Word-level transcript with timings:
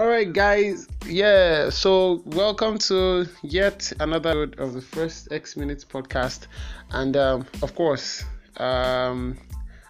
All 0.00 0.06
right, 0.06 0.32
guys. 0.32 0.88
Yeah. 1.04 1.68
So, 1.68 2.22
welcome 2.24 2.78
to 2.88 3.28
yet 3.42 3.92
another 4.00 4.44
of 4.56 4.72
the 4.72 4.80
first 4.80 5.30
X 5.30 5.58
Minutes 5.58 5.84
podcast, 5.84 6.46
and 6.90 7.14
um, 7.18 7.44
of 7.62 7.74
course, 7.74 8.24
um, 8.56 9.36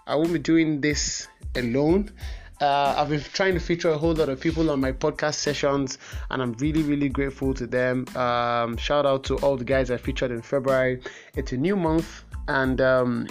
I 0.08 0.16
won't 0.16 0.32
be 0.32 0.40
doing 0.40 0.80
this 0.80 1.28
alone. 1.54 2.10
Uh, 2.60 2.96
I've 2.98 3.08
been 3.08 3.20
trying 3.20 3.54
to 3.54 3.60
feature 3.60 3.90
a 3.90 3.98
whole 3.98 4.14
lot 4.14 4.28
of 4.28 4.40
people 4.40 4.72
on 4.72 4.80
my 4.80 4.90
podcast 4.90 5.34
sessions, 5.36 5.98
and 6.28 6.42
I'm 6.42 6.54
really, 6.54 6.82
really 6.82 7.08
grateful 7.08 7.54
to 7.54 7.68
them. 7.68 8.04
Um, 8.16 8.76
shout 8.78 9.06
out 9.06 9.22
to 9.26 9.36
all 9.36 9.56
the 9.56 9.64
guys 9.64 9.92
I 9.92 9.96
featured 9.96 10.32
in 10.32 10.42
February. 10.42 11.02
It's 11.36 11.52
a 11.52 11.56
new 11.56 11.76
month, 11.76 12.24
and 12.48 12.80
um, 12.80 13.28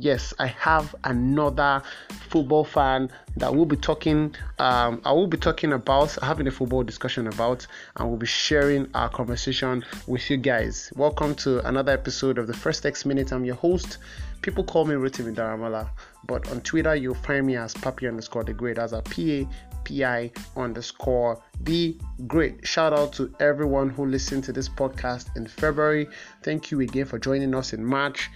yes, 0.00 0.32
I 0.38 0.46
have 0.46 0.94
another 1.04 1.82
football 2.28 2.64
fan 2.64 3.10
that 3.36 3.54
we'll 3.54 3.66
be 3.66 3.76
talking. 3.76 4.34
Um, 4.58 5.02
I 5.04 5.12
will 5.12 5.26
be 5.26 5.36
talking 5.36 5.72
about 5.72 6.16
having 6.22 6.46
a 6.46 6.50
football 6.50 6.82
discussion 6.82 7.26
about, 7.26 7.66
and 7.96 8.08
we'll 8.08 8.16
be 8.16 8.26
sharing 8.26 8.88
our 8.94 9.10
conversation 9.10 9.84
with 10.06 10.30
you 10.30 10.38
guys. 10.38 10.90
Welcome 10.96 11.34
to 11.36 11.66
another 11.68 11.92
episode 11.92 12.38
of 12.38 12.46
the 12.46 12.54
First 12.54 12.86
X 12.86 13.04
Minute. 13.04 13.30
I'm 13.30 13.44
your 13.44 13.56
host. 13.56 13.98
People 14.40 14.64
call 14.64 14.86
me 14.86 14.94
Rotimi 14.94 15.34
Daramala, 15.34 15.90
but 16.24 16.50
on 16.50 16.62
Twitter 16.62 16.94
you'll 16.94 17.14
find 17.14 17.46
me 17.46 17.56
as 17.56 17.74
Papi 17.74 18.08
underscore 18.08 18.44
the 18.44 18.54
Great. 18.54 18.78
As 18.78 18.94
a 18.94 19.02
P 19.02 19.40
A 19.40 19.48
P 19.84 20.02
I 20.02 20.32
underscore 20.56 21.42
the 21.60 21.98
Great. 22.26 22.66
Shout 22.66 22.94
out 22.94 23.12
to 23.14 23.34
everyone 23.38 23.90
who 23.90 24.06
listened 24.06 24.44
to 24.44 24.52
this 24.52 24.68
podcast 24.68 25.36
in 25.36 25.46
February. 25.46 26.08
Thank 26.42 26.70
you 26.70 26.80
again 26.80 27.04
for 27.04 27.18
joining 27.18 27.54
us 27.54 27.74
in 27.74 27.84
March. 27.84 28.30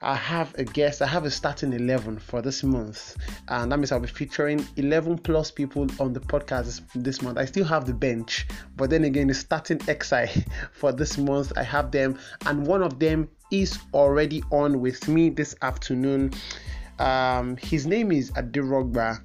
I 0.00 0.14
have 0.14 0.54
a 0.56 0.62
guest. 0.62 1.02
I 1.02 1.08
have 1.08 1.24
a 1.24 1.30
starting 1.30 1.72
11 1.72 2.20
for 2.20 2.40
this 2.40 2.62
month, 2.62 3.16
and 3.48 3.72
that 3.72 3.78
means 3.78 3.90
I'll 3.90 3.98
be 3.98 4.06
featuring 4.06 4.64
11 4.76 5.18
plus 5.18 5.50
people 5.50 5.88
on 5.98 6.12
the 6.12 6.20
podcast 6.20 6.66
this, 6.66 6.82
this 6.94 7.20
month. 7.20 7.36
I 7.36 7.46
still 7.46 7.64
have 7.64 7.84
the 7.84 7.94
bench, 7.94 8.46
but 8.76 8.90
then 8.90 9.02
again, 9.02 9.26
the 9.26 9.34
starting 9.34 9.80
XI 9.80 10.44
for 10.72 10.92
this 10.92 11.18
month, 11.18 11.52
I 11.56 11.64
have 11.64 11.90
them, 11.90 12.16
and 12.46 12.64
one 12.64 12.84
of 12.84 13.00
them 13.00 13.28
is 13.50 13.76
already 13.92 14.40
on 14.52 14.80
with 14.80 15.08
me 15.08 15.30
this 15.30 15.56
afternoon. 15.62 16.30
Um, 17.00 17.56
his 17.56 17.84
name 17.84 18.12
is 18.12 18.30
Adirogba 18.32 19.20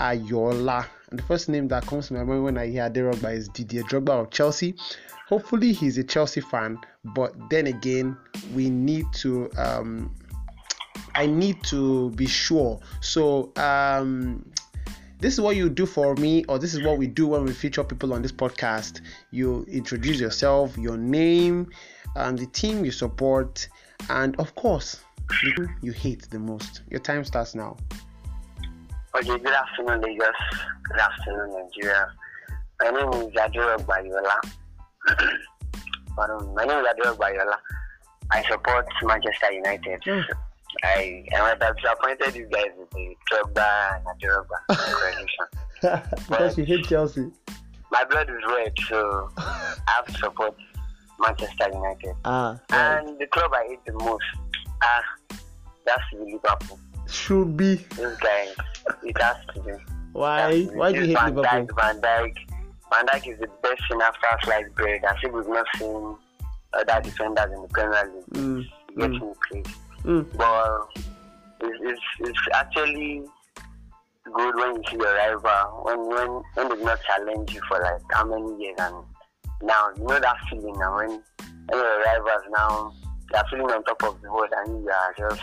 Ayola, 0.00 0.86
and 1.10 1.18
the 1.18 1.22
first 1.22 1.48
name 1.48 1.68
that 1.68 1.86
comes 1.86 2.08
to 2.08 2.14
my 2.14 2.24
mind 2.24 2.44
when 2.44 2.58
I 2.58 2.66
hear 2.66 2.88
Adirogba 2.88 3.32
is 3.32 3.48
Didier 3.48 3.82
Drogba 3.84 4.22
of 4.22 4.30
Chelsea. 4.30 4.74
Hopefully, 5.28 5.72
he's 5.72 5.98
a 5.98 6.04
Chelsea 6.04 6.40
fan, 6.40 6.78
but 7.04 7.34
then 7.50 7.66
again, 7.66 8.16
we 8.54 8.70
need 8.70 9.06
to. 9.14 9.50
Um, 9.56 10.14
I 11.14 11.26
need 11.26 11.62
to 11.64 12.10
be 12.10 12.26
sure. 12.26 12.78
So, 13.00 13.52
um, 13.56 14.44
this 15.18 15.32
is 15.32 15.40
what 15.40 15.56
you 15.56 15.68
do 15.68 15.86
for 15.86 16.14
me, 16.16 16.44
or 16.44 16.58
this 16.58 16.74
is 16.74 16.82
what 16.82 16.98
we 16.98 17.06
do 17.06 17.26
when 17.28 17.44
we 17.44 17.52
feature 17.52 17.82
people 17.82 18.12
on 18.12 18.22
this 18.22 18.32
podcast. 18.32 19.00
You 19.30 19.64
introduce 19.68 20.20
yourself, 20.20 20.76
your 20.76 20.96
name, 20.96 21.70
and 22.14 22.38
the 22.38 22.46
team 22.46 22.84
you 22.84 22.90
support, 22.90 23.68
and 24.10 24.36
of 24.38 24.54
course, 24.54 25.00
you 25.82 25.92
hate 25.92 26.28
the 26.30 26.38
most. 26.38 26.82
Your 26.90 27.00
time 27.00 27.24
starts 27.24 27.54
now. 27.54 27.76
Okay, 29.16 29.38
good 29.38 29.46
afternoon, 29.48 30.02
Lagos. 30.02 30.28
Good 30.82 31.00
afternoon, 31.00 31.50
Nigeria. 31.54 32.06
My 32.82 32.90
name 32.90 33.08
is 33.22 33.32
Adira 33.32 33.78
Bayola. 33.78 34.34
Pardon, 36.16 36.54
my 36.54 36.66
name 36.66 36.80
is 36.80 36.86
Adira 36.86 37.16
Bayola. 37.16 37.56
I 38.30 38.42
support 38.42 38.86
Manchester 39.02 39.52
United. 39.52 40.02
Mm. 40.02 40.22
I 40.84 41.24
am 41.32 41.58
disappointed 41.58 42.34
you 42.36 42.46
guys 42.52 42.66
with 42.78 42.90
the 42.90 43.14
Drogba 43.32 44.02
and 44.04 44.76
correlation. 44.76 46.02
because 46.28 46.58
you 46.58 46.66
hate 46.66 46.84
Chelsea. 46.84 47.32
My 47.90 48.04
blood 48.04 48.28
is 48.28 48.36
red, 48.46 48.74
so 48.86 49.30
I 49.38 49.72
have 49.86 50.06
to 50.08 50.12
support 50.12 50.54
Manchester 51.18 51.70
United. 51.72 52.14
Ah, 52.26 52.60
right. 52.70 52.98
And 52.98 53.18
the 53.18 53.26
club 53.28 53.50
I 53.54 53.66
hate 53.66 53.84
the 53.86 53.94
most, 53.94 54.24
ah, 54.82 55.02
that's 55.86 56.02
the 56.12 56.18
Liverpool. 56.18 56.78
Should 57.08 57.56
be. 57.56 57.76
Guy, 57.96 58.48
it 59.02 59.20
has 59.22 59.36
to 59.54 59.60
be. 59.62 59.72
Why? 60.12 60.64
Why 60.64 60.92
do 60.92 61.00
you 61.00 61.06
hate 61.06 61.14
Van 61.14 61.34
Liverpool? 61.34 61.66
Dijk, 61.66 61.80
Van 61.80 62.00
Dijk. 62.00 62.36
Van 62.90 63.06
Dijk 63.06 63.26
is 63.26 63.38
the 63.38 63.48
best 63.62 63.82
thing 63.88 64.00
after 64.00 64.26
sliced 64.42 64.74
bread. 64.74 65.04
I 65.04 65.14
think 65.20 65.34
we've 65.34 65.48
not 65.48 65.66
seen 65.78 66.16
other 66.72 67.00
defenders 67.02 67.52
in 67.52 67.62
the 67.62 67.68
Premier 67.68 68.12
League 68.14 68.24
Mm, 68.32 68.64
getting 68.96 69.20
mm, 69.20 69.34
played. 69.48 69.68
mm. 70.04 70.36
But 70.36 71.02
it's, 71.60 71.78
it's, 71.82 72.00
it's 72.20 72.38
actually 72.54 73.22
good 74.24 74.54
when 74.56 74.74
you 74.76 74.82
see 74.90 74.96
your 74.96 75.14
rival, 75.14 75.82
when, 75.84 75.98
when, 76.06 76.28
when 76.54 76.68
they've 76.68 76.84
not 76.84 76.98
challenged 77.04 77.52
you 77.52 77.60
for 77.68 77.80
like 77.80 78.00
how 78.12 78.24
many 78.24 78.62
years. 78.62 78.76
And 78.78 78.94
now, 79.62 79.90
you 79.96 80.04
know 80.04 80.18
that 80.20 80.36
feeling 80.50 80.78
now 80.78 80.96
when, 80.96 81.10
when 81.68 81.80
your 81.80 82.04
rivals 82.04 82.42
now, 82.50 82.92
they're 83.32 83.44
feeling 83.50 83.70
on 83.70 83.82
top 83.84 84.02
of 84.04 84.20
the 84.22 84.30
world 84.30 84.50
and 84.64 84.82
you 84.84 84.90
are 84.90 85.14
just, 85.18 85.42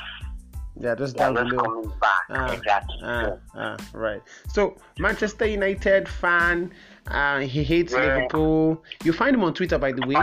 Yeah, 0.80 0.96
just 0.96 1.16
they 1.16 1.24
are 1.24 1.34
down 1.34 1.50
below. 1.50 1.92
Ah, 2.30 2.52
exactly. 2.52 2.98
Ah, 3.04 3.34
ah, 3.56 3.78
right. 3.94 4.22
So 4.48 4.76
Manchester 4.98 5.46
United 5.46 6.08
fan, 6.10 6.74
uh, 7.08 7.40
he 7.40 7.64
hates 7.64 7.94
Yeah. 7.94 8.02
Liverpool. 8.02 8.84
You 9.04 9.14
find 9.14 9.36
him 9.36 9.44
on 9.44 9.54
Twitter, 9.54 9.78
by 9.78 9.92
the 9.92 10.06
way, 10.08 10.16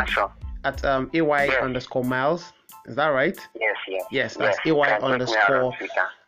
at 0.65 0.85
um, 0.85 1.11
ay 1.15 1.47
Yeah. 1.47 1.59
underscore 1.63 2.05
miles. 2.05 2.53
Is 2.87 2.97
that 2.97 3.09
right? 3.09 3.39
Yes, 3.55 3.77
yes. 3.87 4.05
Yes, 4.11 4.37
that's 4.37 4.59
yes. 4.65 4.75
AY 4.75 4.75
Can 4.75 4.85
check 4.85 4.89
me 4.89 4.95
out 4.97 5.03
on 5.03 5.13
underscore. 5.13 5.73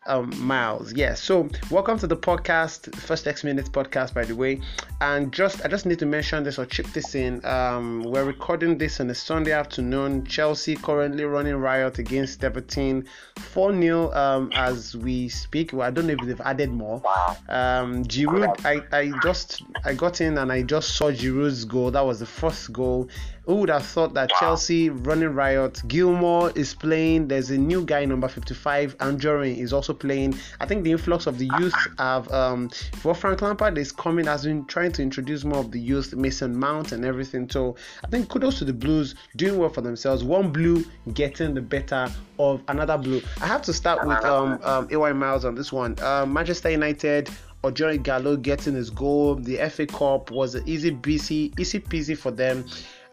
Um, 0.07 0.33
Miles. 0.39 0.93
Yes. 0.93 1.23
So 1.23 1.49
welcome 1.71 1.99
to 1.99 2.07
the 2.07 2.17
podcast, 2.17 2.95
first 2.95 3.27
X 3.27 3.45
Minutes 3.45 3.69
podcast, 3.69 4.15
by 4.15 4.25
the 4.25 4.35
way. 4.35 4.61
And 5.01 5.33
just 5.33 5.65
I 5.65 5.69
just 5.69 5.87
need 5.87 5.99
to 6.01 6.07
mention 6.07 6.45
this 6.45 6.59
or 6.59 6.67
chip 6.67 6.87
this 6.89 7.15
in. 7.15 7.45
Um, 7.45 8.03
we're 8.03 8.25
recording 8.25 8.79
this 8.79 9.01
on 9.01 9.11
a 9.11 9.15
Sunday 9.15 9.53
afternoon. 9.53 10.25
Chelsea 10.25 10.77
currently 10.77 11.25
running 11.25 11.57
riot 11.57 11.99
against 11.99 12.43
Everton, 12.45 13.07
four 13.37 13.73
0 13.73 14.13
um, 14.13 14.51
as 14.55 14.97
we 14.97 15.29
speak. 15.29 15.73
Well, 15.73 15.87
I 15.87 15.91
don't 15.91 16.07
know 16.07 16.15
if 16.19 16.27
they've 16.27 16.41
added 16.41 16.71
more. 16.71 17.03
Um, 17.49 18.05
Giroud, 18.05 18.65
I, 18.65 18.83
I 18.97 19.13
just 19.23 19.63
I 19.85 19.95
got 19.95 20.21
in 20.21 20.39
and 20.39 20.51
I 20.53 20.63
just 20.63 20.97
saw 20.97 21.11
Giroud's 21.11 21.65
goal. 21.65 21.91
That 21.91 22.05
was 22.05 22.21
the 22.21 22.27
first 22.27 22.73
goal. 22.73 23.09
Who 23.47 23.57
would 23.57 23.71
have 23.71 23.85
thought 23.85 24.15
that 24.15 24.31
Wow. 24.31 24.37
Chelsea 24.39 24.89
running 24.89 25.35
riot? 25.35 25.83
Gilmour 25.89 26.53
is 26.57 26.75
playing. 26.75 27.27
There's 27.27 27.51
a 27.51 27.59
new 27.59 27.85
guy, 27.85 28.05
number 28.05 28.29
55. 28.29 28.97
Anjorin 28.99 29.57
is 29.59 29.73
also 29.73 29.93
playing. 29.93 30.37
I 30.61 30.67
think 30.67 30.85
the 30.85 30.93
influx 30.93 31.27
of 31.27 31.39
the 31.39 31.51
youth 31.59 31.75
have. 31.99 32.31
Um, 32.33 32.69
for 33.01 33.15
Frank 33.15 33.43
Lampard 33.43 33.77
is 33.79 33.91
coming, 33.91 34.27
has 34.27 34.45
been 34.45 34.65
trying 34.67 34.93
to 34.93 35.03
introduce 35.03 35.45
more 35.45 35.59
of 35.59 35.73
the 35.73 35.81
youth, 35.81 36.15
Mason 36.15 36.57
Mount 36.57 36.93
and 36.93 37.05
everything. 37.05 37.51
So 37.51 37.75
I 38.05 38.09
think 38.09 38.29
kudos 38.29 38.59
to 38.61 38.65
the 38.65 38.73
Blues 38.73 39.17
doing 39.37 39.59
well 39.59 39.71
for 39.71 39.81
themselves. 39.81 40.23
One 40.23 40.53
blue 40.53 40.85
getting 41.13 41.55
the 41.55 41.63
better 41.63 42.09
of 42.39 42.63
another 42.69 42.97
blue. 42.97 43.23
I 43.41 43.47
have 43.47 43.63
to 43.63 43.73
start 43.73 44.07
with 44.07 44.25
um, 44.25 44.61
um 44.63 44.89
AY 44.91 45.13
Miles 45.13 45.45
on 45.45 45.57
this 45.57 45.73
one. 45.73 45.99
Um, 46.03 46.33
Manchester 46.33 46.71
United. 46.71 47.29
Odion 47.65 47.97
Ighalo 48.03 48.43
getting 48.43 48.75
his 48.75 48.91
goal. 48.91 49.37
The 49.37 49.57
FA 49.71 49.87
Cup 49.87 50.33
was 50.33 50.57
an 50.57 50.65
easy 50.67 50.91
busy, 50.91 51.53
easy 51.61 51.79
peasy 51.79 52.19
for 52.19 52.33
them. 52.33 52.65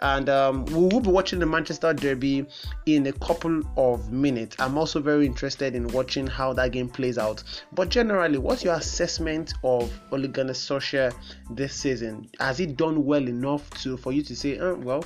And 0.02 0.30
um, 0.30 0.66
we 0.66 0.74
will 0.74 1.02
be 1.02 1.10
watching 1.10 1.40
the 1.40 1.46
Manchester 1.46 1.94
Derby 1.94 2.46
in 2.86 3.08
a 3.08 3.14
couple 3.14 3.62
of 3.76 4.12
minutes. 4.12 4.56
I'm 4.60 4.78
also 4.78 5.02
very 5.02 5.26
interested 5.26 5.76
in 5.76 5.88
watching 5.90 6.26
how 6.26 6.54
that 6.54 6.72
game 6.72 6.88
plays 6.88 7.18
out. 7.18 7.44
But 7.74 7.90
generally, 7.90 8.38
what's 8.38 8.64
your 8.64 8.76
assessment 8.76 9.54
of 9.64 9.92
Ole 10.12 10.28
Gunnar 10.28 10.54
Solskjaer 10.54 11.14
this 11.52 11.74
season? 11.74 12.30
Has 12.40 12.58
he 12.58 12.66
done 12.66 13.04
well 13.06 13.28
enough 13.28 13.70
to 13.82 13.98
for 13.98 14.14
you 14.14 14.24
to 14.24 14.36
say, 14.36 14.58
oh, 14.60 14.76
well, 14.76 15.04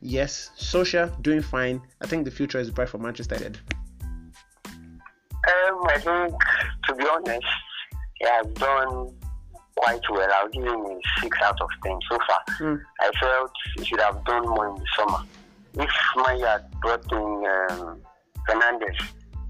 yes, 0.00 0.50
Solskjaer 0.58 1.20
doing 1.22 1.42
fine. 1.42 1.82
I 2.00 2.06
think 2.06 2.24
the 2.24 2.30
future 2.30 2.58
is 2.58 2.70
bright 2.70 2.88
for 2.88 2.98
Manchester 2.98 3.34
United. 3.34 3.58
Um, 4.66 5.80
I 5.86 5.98
think, 5.98 6.34
to 6.86 6.94
be 6.94 7.04
honest, 7.10 7.46
he 8.14 8.26
has 8.26 8.46
done 8.54 9.14
quite 9.80 10.00
well. 10.10 10.28
I'll 10.34 10.48
give 10.48 10.64
him 10.64 10.80
a 10.80 11.00
6 11.22 11.38
out 11.42 11.60
of 11.60 11.68
10 11.84 11.98
so 12.10 12.18
far. 12.28 12.56
Mm. 12.60 12.80
I 13.00 13.10
felt 13.18 13.52
he 13.76 13.84
should 13.84 14.00
have 14.00 14.22
done 14.24 14.46
more 14.48 14.68
in 14.68 14.74
the 14.76 14.86
summer. 14.96 15.18
If 15.74 15.90
Maya 16.16 16.48
had 16.58 16.70
brought 16.80 17.12
in 17.12 17.18
um, 17.18 18.00
Fernandes, 18.48 18.98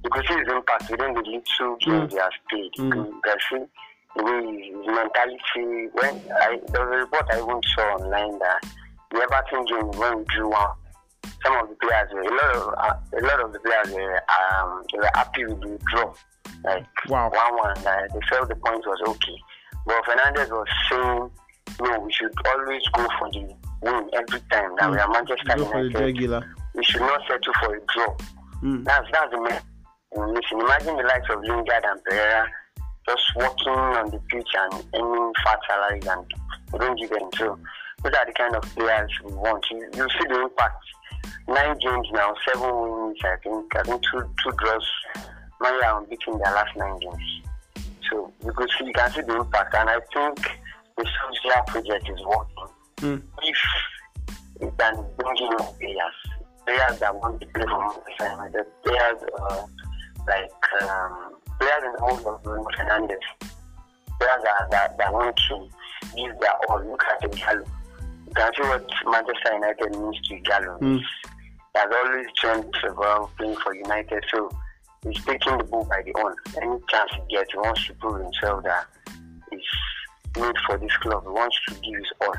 you 0.05 0.11
could 0.11 0.25
see 0.29 0.35
his 0.35 0.49
impact 0.49 0.91
within 0.91 1.15
the 1.15 1.21
little 1.21 1.77
games 1.81 2.13
he 2.13 2.19
has 2.19 2.33
played. 2.49 2.73
Mm. 2.79 3.07
you 3.07 3.21
can 3.25 3.37
see 3.51 3.65
the 4.17 4.25
way 4.25 4.71
his 4.71 4.87
mentality. 4.87 5.89
When 5.93 6.15
I, 6.41 6.59
there 6.73 6.87
was 6.87 6.95
a 6.95 6.99
report 6.99 7.27
I 7.33 7.37
even 7.39 7.61
saw 7.75 7.83
online 7.97 8.39
that 8.39 8.61
the 9.11 9.19
Everton 9.23 9.65
game 9.67 9.99
when 10.01 10.19
we 10.19 10.25
drew 10.25 10.49
one, 10.51 10.71
some 11.45 11.57
of 11.57 11.69
the 11.69 11.75
players 11.77 12.09
were 12.13 12.21
a 12.23 12.31
lot 12.31 12.57
of 12.57 12.75
uh, 12.79 13.19
a 13.19 13.23
lot 13.27 13.41
of 13.45 13.53
the 13.53 13.61
players 13.61 13.91
were 13.95 14.23
um, 14.39 14.85
they 14.93 14.99
were 14.99 15.11
happy 15.15 15.45
with 15.47 15.61
the 15.63 15.79
draw, 15.91 16.13
like 16.65 16.87
Wow. 17.09 17.31
one 17.31 17.57
one. 17.75 17.75
They 17.85 18.21
felt 18.29 18.49
the 18.49 18.57
point 18.57 18.85
was 18.87 19.01
okay. 19.09 19.37
But 19.87 20.05
Fernandes 20.05 20.51
was 20.51 20.67
saying, 20.91 21.31
no, 21.81 22.01
we 22.01 22.13
should 22.13 22.33
always 22.47 22.83
go 22.93 23.07
for 23.19 23.31
the 23.33 23.55
win 23.83 24.11
every 24.13 24.41
time. 24.51 24.75
That 24.79 24.91
we 24.91 24.99
are 24.99 25.09
Manchester 25.11 25.57
Go 25.57 25.65
for 25.67 25.89
the 25.89 25.99
regular. 25.99 26.55
We 26.75 26.85
should 26.85 27.01
not 27.01 27.21
settle 27.29 27.53
for 27.61 27.75
a 27.75 27.81
draw. 27.95 28.17
Mm. 28.63 28.85
That's 28.85 29.07
that's 29.13 29.31
the 29.33 29.41
main. 29.41 29.61
Listen, 30.35 30.61
imagine 30.61 30.97
the 30.97 31.05
likes 31.05 31.29
of 31.31 31.41
Lingard 31.43 31.85
and 31.85 32.03
Pereira 32.05 32.49
just 33.09 33.23
walking 33.37 33.73
on 33.73 34.11
the 34.11 34.19
pitch 34.29 34.49
and 34.59 34.85
earning 34.95 35.33
fat 35.45 35.59
salaries 35.69 36.07
and 36.07 36.27
we 36.73 36.79
don't 36.79 36.99
give 36.99 37.11
them. 37.11 37.31
So 37.37 37.59
those 38.03 38.13
are 38.13 38.27
the 38.27 38.33
kind 38.33 38.55
of 38.57 38.63
players 38.75 39.11
we 39.25 39.33
want. 39.33 39.65
You, 39.71 39.89
you 39.95 40.09
see 40.09 40.27
the 40.29 40.43
impact. 40.43 40.85
Nine 41.49 41.77
games 41.79 42.09
now, 42.13 42.35
seven 42.47 42.71
wins. 42.71 43.19
I 43.25 43.37
think 43.43 43.77
I 43.77 43.83
think 43.83 44.03
two 44.11 44.23
two 44.43 44.53
draws. 44.59 44.89
Man 45.61 45.75
are 45.85 46.01
unbeaten 46.01 46.39
their 46.39 46.55
last 46.55 46.77
nine 46.77 46.99
games. 46.99 47.43
So 48.11 48.33
you 48.45 48.53
can 48.53 48.69
see 48.69 48.87
you 48.87 48.93
can 48.93 49.11
see 49.13 49.21
the 49.23 49.37
impact, 49.37 49.75
and 49.75 49.89
I 49.89 50.01
think 50.13 50.59
the 50.97 51.05
Solskjaer 51.05 51.67
project 51.67 52.09
is 52.09 52.21
working. 52.27 52.75
Mm. 52.97 53.23
If 53.43 53.59
you 54.61 54.73
can 54.79 55.05
bring 55.17 55.37
in 55.37 55.51
more 55.59 55.75
players, 55.75 56.19
players 56.67 56.99
that 56.99 57.15
want 57.15 57.41
to 57.41 57.47
play 57.47 57.65
for 57.65 57.79
Manchester 57.79 58.31
United, 58.31 58.67
players 58.85 59.19
uh, 59.41 59.67
like 60.27 60.83
um, 60.83 61.37
players 61.59 61.83
in 61.85 61.93
the 61.93 62.01
mold 62.01 62.27
of 62.27 62.43
Bruno 62.43 62.67
Fernandes, 62.77 63.27
players 64.19 64.43
that, 64.45 64.71
that, 64.71 64.99
that 64.99 65.13
want 65.13 65.37
to 65.49 65.69
give 66.17 66.39
their 66.41 66.55
all. 66.69 66.85
Look 66.85 67.05
at 67.05 67.21
the 67.23 67.37
Gallo. 67.37 67.65
You 68.27 68.35
can 68.35 68.53
see 68.55 68.63
what 68.63 68.87
Manchester 69.07 69.55
United 69.55 69.91
means 69.99 70.21
to 70.29 70.39
Gallo. 70.41 70.79
Mm. 70.81 71.01
Has 71.77 71.93
always 72.05 72.27
dreamt 72.41 72.77
about 72.83 73.31
playing 73.37 73.57
for 73.57 73.75
United, 73.75 74.25
so 74.33 74.51
he's 75.03 75.25
taking 75.25 75.59
the 75.59 75.65
bull 75.65 75.85
by 75.85 76.03
the 76.03 76.13
horn. 76.17 76.35
Any 76.61 76.79
chance 76.89 77.11
he 77.15 77.37
gets, 77.37 77.53
he 77.53 77.59
wants 77.59 77.87
to 77.87 77.95
prove 77.95 78.23
himself 78.23 78.65
that 78.65 78.87
he's 79.51 79.61
made 80.37 80.55
for 80.67 80.79
this 80.79 80.97
club. 80.99 81.23
He 81.25 81.31
wants 81.31 81.57
to 81.69 81.75
give 81.75 81.95
his 81.99 82.13
all. 82.21 82.35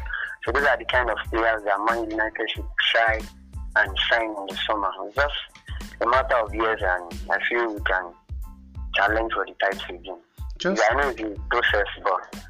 So 0.45 0.51
those 0.51 0.65
are 0.65 0.77
the 0.77 0.85
kind 0.85 1.09
of 1.09 1.17
players 1.29 1.63
that 1.63 1.79
Man 1.89 2.09
United 2.09 2.49
should 2.49 2.65
try 2.91 3.19
and 3.75 3.97
sign 4.09 4.29
in 4.29 4.45
the 4.47 4.57
summer. 4.67 4.89
It's 5.05 5.15
just 5.15 5.33
a 6.01 6.07
matter 6.07 6.35
of 6.35 6.53
years, 6.53 6.81
and 6.83 7.19
I 7.29 7.37
feel 7.47 7.73
we 7.73 7.81
can 7.81 8.11
challenge 8.95 9.33
for 9.33 9.45
the 9.45 9.53
title 9.61 9.95
again. 9.95 10.17
Just 10.57 10.81
Yeah, 10.81 10.97
I 10.97 11.01
know 11.01 11.09
it's 11.09 11.21
a 11.21 11.39
process, 11.49 11.87
but 12.03 12.43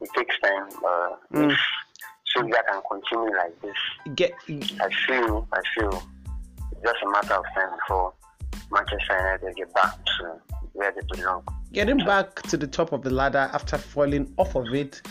it 0.00 0.10
takes 0.16 0.38
time. 0.40 0.68
Uh, 0.84 1.08
Mm. 1.32 1.52
If 1.52 1.58
Sylvia 2.34 2.62
can 2.70 2.80
continue 2.90 3.36
like 3.36 3.60
this, 3.60 4.14
get 4.14 4.32
I 4.48 4.88
feel, 5.06 5.48
I 5.52 5.60
feel 5.74 6.02
it's 6.72 6.82
just 6.82 6.96
a 7.04 7.10
matter 7.10 7.34
of 7.34 7.44
time 7.54 7.70
before 7.76 8.12
Manchester 8.70 9.16
United 9.16 9.56
get 9.56 9.74
back 9.74 9.94
to 10.04 10.36
where 10.72 10.92
they 10.92 11.00
belong. 11.16 11.42
getting 11.72 11.98
back 11.98 12.42
to 12.42 12.56
the 12.56 12.66
top 12.66 12.92
of 12.92 13.02
the 13.02 13.10
ladder 13.10 13.50
after 13.52 13.76
falling 13.78 14.32
off 14.36 14.54
of 14.54 14.66
it 14.74 15.02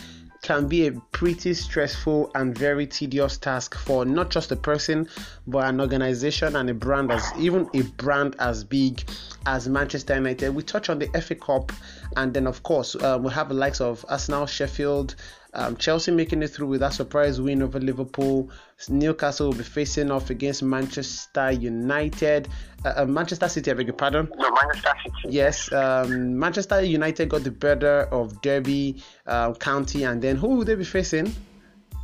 can 0.42 0.68
be 0.68 0.86
a 0.86 0.92
pretty 1.12 1.52
stressful 1.52 2.30
and 2.36 2.56
very 2.56 2.86
tedious 2.86 3.36
task 3.36 3.74
for 3.76 4.04
not 4.04 4.30
just 4.30 4.52
a 4.52 4.56
person 4.56 5.06
but 5.48 5.64
an 5.66 5.80
organization 5.80 6.54
and 6.54 6.70
a 6.70 6.74
brand 6.74 7.10
as 7.10 7.32
even 7.36 7.68
a 7.74 7.82
brand 7.82 8.36
as 8.38 8.62
big 8.62 9.02
as 9.46 9.68
Manchester 9.68 10.14
United. 10.14 10.50
We 10.54 10.62
touch 10.62 10.88
on 10.90 11.00
the 11.00 11.06
FA 11.20 11.34
Cup 11.34 11.72
and 12.16 12.32
then 12.32 12.46
of 12.46 12.62
course 12.62 12.94
uh, 12.94 13.18
we 13.20 13.32
have 13.32 13.48
the 13.48 13.54
likes 13.56 13.80
of 13.80 14.04
Arsenal, 14.08 14.46
Sheffield, 14.46 15.16
um, 15.54 15.76
Chelsea 15.76 16.10
making 16.12 16.42
it 16.42 16.48
through 16.48 16.66
with 16.68 16.80
that 16.80 16.92
surprise 16.92 17.40
win 17.40 17.62
over 17.62 17.80
Liverpool. 17.80 18.50
Newcastle 18.88 19.48
will 19.48 19.56
be 19.56 19.64
facing 19.64 20.10
off 20.10 20.30
against 20.30 20.62
Manchester 20.62 21.50
United. 21.52 22.48
Uh, 22.84 22.92
uh, 22.98 23.04
Manchester 23.06 23.48
City, 23.48 23.70
I 23.70 23.74
beg 23.74 23.86
your 23.86 23.96
pardon. 23.96 24.28
No, 24.36 24.50
Manchester 24.50 24.92
City. 25.04 25.34
Yes, 25.34 25.72
um, 25.72 26.38
Manchester 26.38 26.82
United 26.82 27.28
got 27.30 27.44
the 27.44 27.50
better 27.50 28.02
of 28.12 28.40
Derby 28.42 29.02
uh, 29.26 29.52
County, 29.54 30.04
and 30.04 30.20
then 30.22 30.36
who 30.36 30.48
will 30.48 30.64
they 30.64 30.74
be 30.74 30.84
facing 30.84 31.34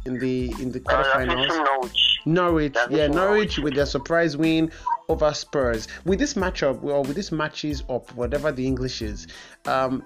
in 0.06 0.18
the 0.18 0.50
in 0.60 0.72
the 0.72 0.80
Uh, 0.86 1.02
quarterfinals? 1.02 1.48
Norwich. 1.48 2.10
Norwich, 2.26 2.76
yeah, 2.88 3.06
Norwich 3.06 3.14
Norwich. 3.14 3.58
with 3.58 3.74
their 3.74 3.84
surprise 3.86 4.34
win 4.36 4.70
over 5.10 5.32
Spurs. 5.34 5.86
With 6.06 6.18
this 6.18 6.34
matchup, 6.34 6.82
or 6.82 7.02
with 7.02 7.14
this 7.14 7.30
matches 7.30 7.82
up, 7.90 8.10
whatever 8.14 8.50
the 8.50 8.66
English 8.66 9.02
is, 9.02 9.26
um, 9.66 10.02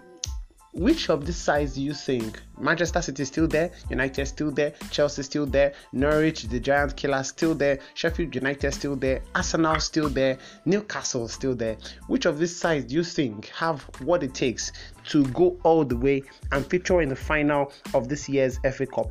which 0.72 1.08
of 1.10 1.26
these 1.26 1.36
sides 1.36 1.74
do 1.74 1.82
you 1.82 1.94
think? 1.94 2.40
Manchester 2.58 3.02
City 3.02 3.22
is 3.22 3.28
still 3.28 3.48
there, 3.48 3.70
United 3.90 4.22
is 4.22 4.28
still 4.28 4.50
there, 4.50 4.72
Chelsea 4.90 5.20
is 5.20 5.26
still 5.26 5.46
there, 5.46 5.72
Norwich, 5.92 6.44
the 6.44 6.60
Giant 6.60 6.96
Killer 6.96 7.22
still 7.22 7.54
there, 7.54 7.78
Sheffield 7.94 8.34
United 8.34 8.68
is 8.68 8.74
still 8.74 8.96
there, 8.96 9.22
Arsenal 9.34 9.80
still 9.80 10.08
there, 10.08 10.38
Newcastle 10.64 11.28
still 11.28 11.54
there. 11.54 11.76
Which 12.06 12.26
of 12.26 12.38
these 12.38 12.54
sides 12.54 12.86
do 12.86 12.94
you 12.96 13.04
think 13.04 13.46
have 13.48 13.82
what 14.00 14.22
it 14.22 14.34
takes 14.34 14.72
to 15.08 15.24
go 15.28 15.58
all 15.62 15.84
the 15.84 15.96
way 15.96 16.22
and 16.52 16.66
feature 16.66 17.00
in 17.00 17.08
the 17.08 17.16
final 17.16 17.72
of 17.94 18.08
this 18.08 18.28
year's 18.28 18.58
FA 18.58 18.86
Cup? 18.86 19.08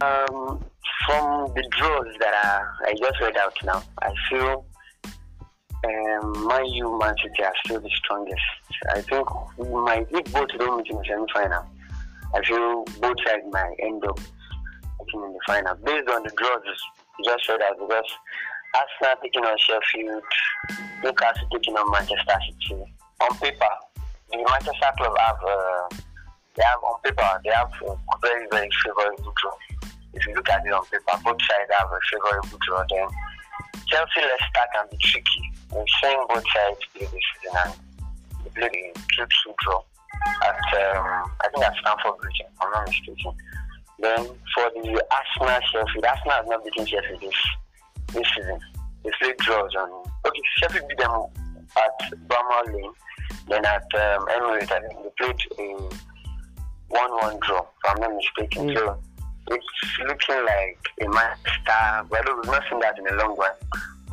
Um, 0.00 0.64
from 1.06 1.52
the 1.54 1.64
draws 1.78 2.06
that 2.20 2.34
I, 2.34 2.90
I 2.90 2.94
just 2.94 3.20
read 3.20 3.36
out 3.36 3.56
now, 3.64 3.82
I 4.02 4.12
feel 4.28 4.66
um, 5.84 6.46
Man 6.46 6.66
U, 6.66 6.98
Man 6.98 7.14
City 7.22 7.44
are 7.44 7.52
still 7.64 7.80
the 7.80 7.90
strongest. 7.90 8.40
I 8.90 9.00
think 9.02 9.28
we 9.58 9.68
might, 9.68 10.06
if 10.10 10.32
both 10.32 10.48
don't 10.58 10.78
meet 10.78 10.90
in 10.90 10.96
the 10.96 11.04
semi-final, 11.04 11.64
I 12.34 12.42
feel 12.44 12.84
both 13.00 13.16
sides 13.26 13.44
might 13.50 13.74
end 13.80 14.04
up 14.06 14.18
in 14.18 15.20
the 15.20 15.38
final. 15.46 15.74
Based 15.76 16.08
on 16.08 16.22
the 16.22 16.32
draws 16.36 16.62
you 17.18 17.24
just 17.24 17.48
read 17.48 17.62
out, 17.62 17.78
because 17.78 18.10
Arsenal 18.74 19.22
taking 19.22 19.44
on 19.44 19.56
Sheffield, 19.58 20.22
Newcastle 21.02 21.48
taking 21.52 21.76
on 21.76 21.90
Manchester 21.90 22.38
City. 22.68 22.82
On 23.20 23.36
paper, 23.38 23.74
the 24.32 24.38
Manchester 24.38 24.92
club 24.96 25.16
have, 25.18 25.36
uh, 25.46 25.88
they 26.56 26.64
have 26.64 26.82
on 26.82 27.00
paper, 27.02 27.40
they 27.44 27.50
have 27.50 27.70
a 27.82 27.96
very, 28.22 28.46
very 28.50 28.68
favorable 28.84 29.32
draw 29.40 29.52
if 30.14 30.26
you 30.26 30.34
look 30.34 30.48
at 30.48 30.64
it 30.64 30.72
on 30.72 30.84
paper, 30.86 31.18
both 31.24 31.40
sides 31.42 31.70
have 31.78 31.90
a 31.90 31.98
favorable 32.10 32.58
draw. 32.66 32.84
Then 32.88 33.08
Chelsea 33.86 34.22
Leicester 34.22 34.66
can 34.74 34.86
be 34.90 34.96
tricky. 35.02 35.53
We've 35.74 35.84
seen 36.02 36.18
both 36.28 36.44
sides 36.54 36.78
play 36.94 37.06
this 37.06 37.24
season 37.42 37.58
and 37.64 37.74
they 38.44 38.50
played 38.50 38.70
a 38.70 38.98
2 39.16 39.26
2 39.26 39.54
draw 39.64 39.82
at, 40.42 40.96
um, 40.96 41.30
I 41.42 41.48
think 41.52 41.64
at 41.64 41.74
Stamford 41.80 42.18
Bridge, 42.20 42.40
if 42.40 42.46
I'm 42.60 42.70
not 42.70 42.86
mistaken. 42.86 43.32
Then 43.98 44.26
for 44.54 44.70
the 44.74 45.04
Arsenal 45.10 45.60
Sheffield, 45.72 46.04
Arsenal 46.04 46.32
has 46.32 46.46
not 46.46 46.64
beaten 46.64 46.86
Sheffield 46.86 47.20
this, 47.20 47.34
this 48.12 48.26
season. 48.36 48.60
They 49.04 49.10
played 49.20 49.36
draws 49.38 49.74
on. 49.74 49.90
Okay, 50.26 50.42
Sheffield 50.58 50.88
beat 50.88 50.98
them 50.98 51.10
at 51.76 52.18
Bramall 52.28 52.72
Lane. 52.72 52.92
Then 53.48 53.64
at 53.64 53.82
um, 53.94 54.26
Emirates, 54.26 54.72
I 54.72 54.80
think 54.80 55.02
they 55.02 55.10
played 55.18 55.40
a 55.58 55.94
1 56.88 57.10
1 57.10 57.38
draw, 57.46 57.60
if 57.60 57.66
I'm 57.90 58.00
not 58.00 58.14
mistaken. 58.14 58.68
Mm. 58.68 58.76
So 58.76 58.98
it's 59.50 59.98
looking 60.06 60.44
like 60.44 60.78
a 61.02 61.08
Manchester. 61.08 62.06
Well, 62.10 62.36
we've 62.36 62.46
not 62.46 62.62
seen 62.70 62.80
that 62.80 62.98
in 62.98 63.06
a 63.06 63.16
long 63.16 63.36
while, 63.36 63.56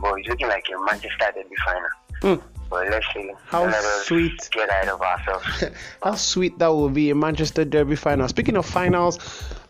but 0.02 0.20
it's 0.20 0.28
looking 0.28 0.48
like 0.48 0.66
a 0.76 0.84
Manchester 0.84 1.32
derby 1.34 1.56
final. 1.66 1.90
Hmm. 2.22 2.48
But 2.70 2.90
let's 2.90 3.06
see. 3.14 3.30
How 3.48 3.66
Let 3.66 3.76
us 3.76 4.06
sweet. 4.06 4.50
Get 4.54 4.70
ahead 4.70 4.88
of 4.88 5.02
ourselves. 5.02 5.46
How 6.04 6.16
sweet 6.16 6.58
that 6.60 6.68
will 6.68 6.90
be 6.90 7.10
a 7.10 7.16
Manchester 7.16 7.66
Derby 7.66 7.98
final. 7.98 8.30
Speaking 8.30 8.56
of 8.56 8.66
finals, 8.66 9.20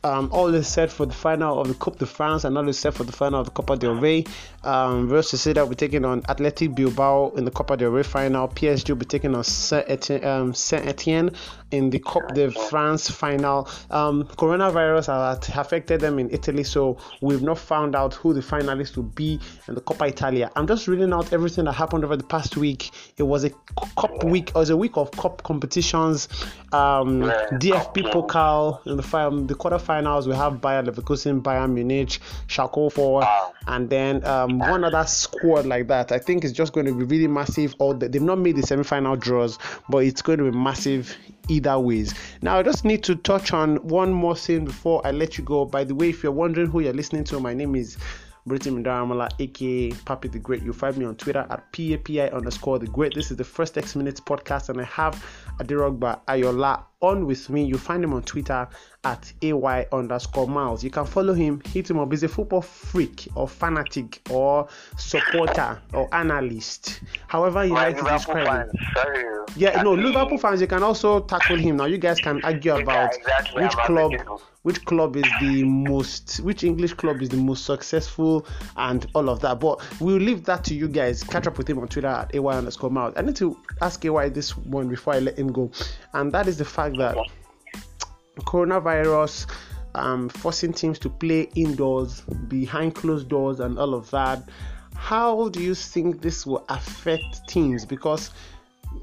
um, 0.03 0.29
all 0.31 0.53
is 0.53 0.67
set 0.67 0.91
for 0.91 1.05
the 1.05 1.13
final 1.13 1.61
of 1.61 1.67
the 1.67 1.73
Coupe 1.75 1.99
de 1.99 2.05
France 2.05 2.43
and 2.43 2.57
all 2.57 2.67
is 2.67 2.79
set 2.79 2.93
for 2.93 3.03
the 3.03 3.11
final 3.11 3.39
of 3.41 3.45
the 3.45 3.51
Copa 3.51 3.77
del 3.77 3.95
Rey. 3.95 4.25
Um, 4.63 5.09
Real 5.09 5.21
Sociedad 5.21 5.63
will 5.63 5.69
be 5.69 5.75
taking 5.75 6.05
on 6.05 6.23
Athletic 6.27 6.75
Bilbao 6.75 7.31
in 7.35 7.45
the 7.45 7.51
Copa 7.51 7.77
del 7.77 7.89
Rey 7.89 8.03
final. 8.03 8.47
PSG 8.47 8.89
will 8.89 8.95
be 8.95 9.05
taking 9.05 9.35
on 9.35 9.43
Saint 9.43 9.85
Etienne, 9.89 11.29
um, 11.29 11.35
in 11.71 11.89
the 11.89 11.99
Coupe 11.99 12.33
de 12.33 12.51
France 12.51 13.09
final. 13.09 13.67
Um, 13.89 14.23
coronavirus 14.23 15.07
has 15.07 15.49
affected 15.55 16.01
them 16.01 16.19
in 16.19 16.29
Italy, 16.31 16.63
so 16.63 16.97
we've 17.21 17.41
not 17.41 17.59
found 17.59 17.95
out 17.95 18.15
who 18.15 18.33
the 18.33 18.41
finalists 18.41 18.95
will 18.95 19.03
be 19.03 19.39
in 19.67 19.75
the 19.75 19.81
Coppa 19.81 20.09
Italia. 20.09 20.51
I'm 20.55 20.67
just 20.67 20.87
reading 20.87 21.13
out 21.13 21.31
everything 21.31 21.65
that 21.65 21.73
happened 21.73 22.03
over 22.03 22.17
the 22.17 22.23
past 22.23 22.57
week. 22.57 22.91
It 23.17 23.23
was 23.23 23.43
a 23.43 23.51
cup 23.97 24.23
week. 24.23 24.49
It 24.49 24.55
was 24.55 24.69
a 24.69 24.77
week 24.77 24.97
of 24.97 25.11
cup 25.11 25.43
competitions. 25.43 26.27
Um, 26.73 27.23
DFB 27.59 28.11
Pokal 28.13 28.85
in 28.87 28.95
the 28.97 29.03
final, 29.03 29.41
the 29.41 29.55
quarterfinals. 29.55 30.25
We 30.27 30.35
have 30.35 30.53
Bayern 30.61 30.87
Leverkusen, 30.87 31.41
Bayern 31.41 31.73
Munich, 31.73 32.19
Schalke 32.47 32.91
4, 32.91 33.21
Wow. 33.21 33.53
and 33.67 33.89
then 33.89 34.23
um, 34.25 34.57
one 34.59 34.83
other 34.83 35.03
squad 35.05 35.65
like 35.65 35.87
that. 35.87 36.11
I 36.11 36.17
think 36.19 36.43
it's 36.45 36.53
just 36.53 36.71
going 36.73 36.85
to 36.85 36.93
be 36.93 37.03
really 37.03 37.27
massive. 37.27 37.75
All 37.79 37.93
the, 37.93 38.07
they've 38.07 38.21
not 38.21 38.39
made 38.39 38.55
the 38.55 38.63
semi-final 38.63 39.17
draws, 39.17 39.59
but 39.89 39.99
it's 39.99 40.21
going 40.21 40.37
to 40.39 40.45
be 40.49 40.57
massive 40.57 41.15
either 41.49 41.77
ways. 41.77 42.13
Now 42.41 42.57
I 42.59 42.63
just 42.63 42.85
need 42.85 43.03
to 43.03 43.15
touch 43.15 43.51
on 43.51 43.75
one 43.87 44.13
more 44.13 44.35
thing 44.35 44.63
before 44.65 45.05
I 45.05 45.11
let 45.11 45.37
you 45.37 45.43
go. 45.43 45.65
By 45.65 45.83
the 45.83 45.93
way, 45.95 46.09
if 46.09 46.23
you're 46.23 46.31
wondering 46.31 46.67
who 46.67 46.79
you're 46.79 46.93
listening 46.93 47.25
to, 47.25 47.39
my 47.41 47.53
name 47.53 47.75
is 47.75 47.97
Britain 48.47 48.81
Mindaramala, 48.83 49.29
aka 49.39 49.91
Papi 49.91 50.31
the 50.31 50.39
Great. 50.39 50.63
You'll 50.63 50.73
find 50.73 50.97
me 50.97 51.05
on 51.05 51.15
Twitter 51.15 51.45
at 51.49 51.71
PAPI 51.73 52.33
underscore 52.33 52.79
the 52.79 52.87
Great. 52.87 53.13
This 53.13 53.29
is 53.29 53.37
the 53.37 53.43
first 53.43 53.77
X 53.77 53.95
Minutes 53.95 54.19
podcast, 54.19 54.69
and 54.69 54.81
I 54.81 54.85
have 54.85 55.23
Adirogba 55.61 56.25
Ayola 56.25 56.90
on 57.01 57.25
with 57.25 57.49
me. 57.49 57.63
You'll 57.63 57.79
find 57.79 58.03
him 58.03 58.13
on 58.13 58.21
Twitter 58.23 58.67
at 59.03 59.33
AY 59.41 59.87
underscore 59.91 60.47
Miles. 60.47 60.83
You 60.83 60.89
can 60.89 61.05
follow 61.05 61.33
him, 61.33 61.61
hit 61.65 61.89
him 61.89 61.99
up. 61.99 62.11
He's 62.11 62.23
a 62.23 62.27
football 62.27 62.61
freak 62.61 63.27
or 63.35 63.47
fanatic 63.47 64.21
or 64.29 64.67
supporter 64.97 65.81
or 65.93 66.07
analyst. 66.13 67.01
However, 67.27 67.65
you 67.65 67.73
My 67.73 67.89
like 67.89 67.97
to 67.97 68.03
describe 68.03 68.67
him. 68.67 68.71
sorry. 68.95 69.45
Yeah, 69.55 69.81
no, 69.81 69.93
Liverpool 69.93 70.37
fans, 70.37 70.61
you 70.61 70.67
can 70.67 70.83
also 70.83 71.21
tackle 71.21 71.57
him 71.57 71.77
now. 71.77 71.85
You 71.85 71.97
guys 71.97 72.19
can 72.19 72.43
argue 72.43 72.75
about 72.75 73.15
exactly, 73.15 73.63
which 73.63 73.73
club 73.73 74.13
which 74.63 74.85
club 74.85 75.15
is 75.15 75.25
the 75.41 75.63
most 75.63 76.39
which 76.41 76.63
English 76.63 76.93
club 76.93 77.19
is 77.21 77.29
the 77.29 77.37
most 77.37 77.65
successful 77.65 78.45
and 78.77 79.07
all 79.15 79.29
of 79.29 79.39
that. 79.41 79.59
But 79.59 79.81
we'll 79.99 80.17
leave 80.17 80.45
that 80.45 80.63
to 80.65 80.75
you 80.75 80.87
guys. 80.87 81.23
Catch 81.23 81.47
up 81.47 81.57
with 81.57 81.67
him 81.67 81.79
on 81.79 81.87
Twitter 81.87 82.07
at 82.07 82.33
AY 82.35 82.39
underscore 82.39 82.91
miles. 82.91 83.13
I 83.17 83.21
need 83.21 83.35
to 83.37 83.57
ask 83.81 84.05
AY 84.05 84.29
this 84.29 84.55
one 84.55 84.87
before 84.87 85.15
I 85.15 85.19
let 85.19 85.37
him 85.37 85.51
go. 85.51 85.71
And 86.13 86.31
that 86.33 86.47
is 86.47 86.57
the 86.57 86.65
fact 86.65 86.90
that 86.97 87.17
coronavirus 88.39 89.49
um, 89.95 90.29
forcing 90.29 90.73
teams 90.73 90.97
to 90.99 91.09
play 91.09 91.49
indoors 91.55 92.21
behind 92.47 92.95
closed 92.95 93.27
doors 93.27 93.59
and 93.59 93.77
all 93.77 93.93
of 93.93 94.09
that 94.11 94.49
how 94.95 95.49
do 95.49 95.61
you 95.61 95.75
think 95.75 96.21
this 96.21 96.45
will 96.45 96.65
affect 96.69 97.47
teams 97.47 97.85
because 97.85 98.31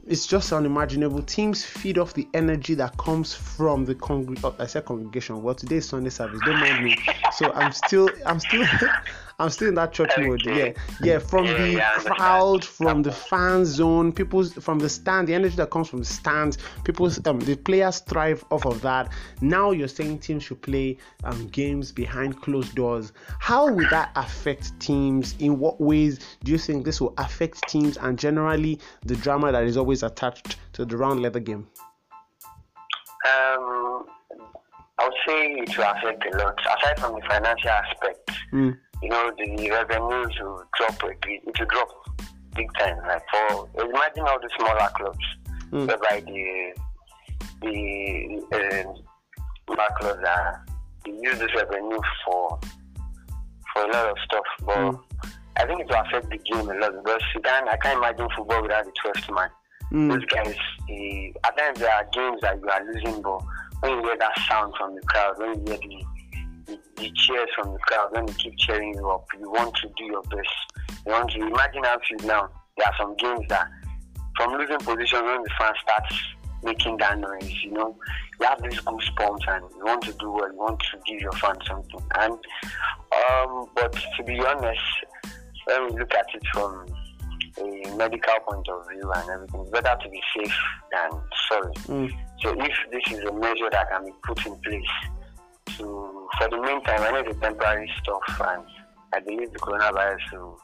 it's 0.07 0.27
just 0.27 0.53
unimaginable. 0.53 1.23
Teams 1.23 1.65
feed 1.65 1.99
off 1.99 2.15
the 2.15 2.29
energy 2.35 2.75
that 2.75 2.97
comes 2.97 3.35
from 3.35 3.85
the 3.85 3.95
congregation. 3.95 4.45
Oh, 4.45 4.63
I 4.63 4.67
said 4.67 4.85
congregation. 4.85 5.43
Well, 5.43 5.55
today 5.55 5.77
is 5.77 5.89
Sunday 5.89 6.11
service. 6.11 6.41
Don't 6.45 6.61
mind 6.61 6.85
me. 6.85 6.97
So 7.39 7.53
I'm 7.53 7.71
still, 7.71 8.11
I'm 8.27 8.41
still, 8.41 8.67
I'm 9.39 9.49
still 9.51 9.69
in 9.69 9.77
that 9.77 9.93
church 9.93 10.11
okay. 10.11 10.27
mode. 10.27 10.45
Yeah, 10.45 10.73
yeah. 11.01 11.21
From 11.21 11.45
yeah, 11.45 11.57
the 11.57 11.71
yeah, 11.75 11.95
crowd, 12.01 12.65
from 12.65 13.03
the 13.03 13.13
fan 13.13 13.65
zone, 13.65 14.11
people 14.11 14.43
from 14.45 14.81
the 14.81 14.89
stand, 14.89 15.29
the 15.29 15.35
energy 15.35 15.55
that 15.55 15.71
comes 15.71 15.89
from 15.89 16.01
the 16.01 16.05
stands, 16.05 16.59
people, 16.83 17.09
um, 17.27 17.39
the 17.39 17.55
players 17.55 18.01
thrive 18.01 18.45
off 18.51 18.67
of 18.67 18.81
that. 18.81 19.13
Now 19.41 19.71
you're 19.71 19.87
saying 19.87 20.19
teams 20.19 20.43
should 20.43 20.61
play 20.61 20.99
um, 21.23 21.47
games 21.47 21.93
behind 21.93 22.43
closed 22.43 22.75
doors. 22.75 23.13
How 23.39 23.73
will 23.73 23.89
that 23.91 24.11
affect 24.17 24.81
teams? 24.81 25.37
In 25.39 25.61
what 25.61 25.81
ways 25.81 26.19
do 26.43 26.51
you 26.51 26.59
think 26.59 26.85
this 26.85 27.01
will 27.01 27.15
affect 27.19 27.69
teams 27.69 27.99
and 27.99 28.19
generally 28.19 28.81
the 29.05 29.15
drama 29.15 29.53
that 29.53 29.63
is 29.63 29.77
always 29.77 30.03
attached 30.03 30.57
to 30.73 30.85
the 30.85 30.97
round 30.97 31.23
leather 31.23 31.39
game? 31.39 31.69
Um, 33.25 33.88
say 35.29 35.53
it 35.53 35.77
will 35.77 35.85
affect 35.85 36.35
a 36.35 36.39
lot. 36.39 36.59
Aside 36.61 36.99
from 36.99 37.15
the 37.15 37.27
financial 37.29 37.71
aspect, 37.71 38.31
mm 38.53 38.77
you 39.03 39.11
know, 39.11 39.31
the 39.39 39.71
revenues 39.71 40.37
will 40.41 40.65
drop 40.77 41.03
a 41.03 41.07
bit. 41.07 41.41
It 41.47 41.59
will 41.59 41.67
drop 41.67 41.89
big 42.55 42.69
time. 42.79 42.99
Like 43.07 43.23
for 43.31 43.69
imagine 43.81 44.25
all 44.27 44.41
the 44.41 44.51
smaller 44.59 44.89
clubs, 44.97 45.27
mm. 45.71 45.87
whereby 45.87 46.21
the 46.27 46.75
the 47.63 48.43
uh, 49.69 49.89
clubs 50.01 50.25
are 50.27 50.67
they 51.05 51.13
use 51.13 51.39
this 51.39 51.55
revenue 51.55 52.01
for 52.25 52.59
for 53.73 53.83
a 53.85 53.93
lot 53.93 54.11
of 54.11 54.17
stuff. 54.25 54.45
But 54.65 54.77
mm. 54.77 55.01
I 55.57 55.67
think 55.67 55.81
it 55.81 55.89
will 55.89 56.03
affect 56.05 56.31
the 56.31 56.39
game 56.39 56.69
a 56.69 56.75
lot 56.75 56.93
because 57.05 57.23
you 57.35 57.41
can 57.41 57.69
I 57.69 57.77
can't 57.77 57.99
imagine 57.99 58.29
football 58.37 58.63
without 58.63 58.85
the 58.85 58.93
twelfth 59.01 59.31
man. 59.31 59.51
Mm. 59.93 60.13
Those 60.13 60.25
guys, 60.27 60.57
the, 60.87 61.35
at 61.45 61.57
times 61.57 61.79
there 61.79 61.91
are 61.91 62.07
games 62.13 62.41
that 62.43 62.61
you 62.61 62.69
are 62.69 62.85
losing, 62.85 63.23
but 63.23 63.41
when 63.81 63.93
you 63.93 64.03
hear 64.03 64.17
that 64.19 64.39
sound 64.49 64.75
from 64.79 64.95
the 64.95 65.01
crowd, 65.03 65.39
when 65.39 65.67
you 65.67 65.73
hear 65.73 65.79
the 65.79 66.05
the, 66.97 67.11
cheers 67.15 67.49
from 67.57 67.73
the 67.73 67.79
crowd 67.79 68.09
when 68.11 68.27
they 68.27 68.33
keep 68.35 68.57
cheering 68.59 68.95
you 68.95 69.09
up. 69.09 69.27
You 69.39 69.51
want 69.51 69.75
to 69.77 69.89
do 69.97 70.05
your 70.05 70.23
best. 70.23 70.49
You 71.07 71.13
want 71.13 71.31
to 71.31 71.41
imagine 71.41 71.85
how 71.85 71.99
you 72.11 72.27
now. 72.27 72.51
There 72.77 72.87
are 72.87 72.95
some 72.99 73.17
games 73.17 73.47
that 73.49 73.69
from 74.37 74.53
losing 74.53 74.79
position 74.79 75.25
when 75.25 75.43
the 75.43 75.51
fan 75.59 75.73
starts 75.83 76.15
making 76.63 76.97
that 76.99 77.19
noise, 77.19 77.55
you 77.65 77.73
know, 77.73 77.97
you 78.41 78.47
have 78.47 78.63
these 78.63 78.81
goosebumps 78.81 79.49
and 79.49 79.65
you 79.77 79.85
want 79.85 80.03
to 80.03 80.13
do 80.15 80.31
well, 80.31 80.51
you 80.51 80.59
want 80.59 80.81
to 80.81 80.99
give 81.07 81.21
your 81.21 81.33
fans 81.33 81.59
something. 81.67 82.03
And 82.19 82.33
um, 82.33 83.67
but 83.75 83.93
to 84.17 84.25
be 84.25 84.41
honest, 84.45 84.81
when 85.67 85.87
we 85.87 85.99
look 85.99 86.15
at 86.15 86.27
it 86.35 86.43
from 86.53 86.87
a 87.61 87.97
medical 87.97 88.35
point 88.49 88.69
of 88.69 88.89
view 88.89 89.11
and 89.13 89.31
everything, 89.31 89.61
it's 89.61 89.71
better 89.71 89.97
to 90.03 90.09
be 90.09 90.23
safe 90.37 90.57
than 90.93 91.21
sorry. 91.49 91.73
Mm. 91.87 92.13
So 92.41 92.55
if 92.59 92.75
this 92.91 93.19
is 93.19 93.25
a 93.25 93.33
measure 93.33 93.69
that 93.71 93.91
can 93.91 94.05
be 94.07 94.13
put 94.23 94.45
in 94.47 94.57
place 94.61 94.83
to, 95.79 96.29
for 96.39 96.49
the 96.49 96.57
meantime, 96.57 97.03
I 97.03 97.11
know 97.11 97.25
it's 97.27 97.41
temporary 97.41 97.91
stuff, 98.03 98.41
and 98.41 98.65
I 99.13 99.21
believe 99.21 99.53
the 99.53 99.59
coronavirus 99.59 100.33
will, 100.33 100.59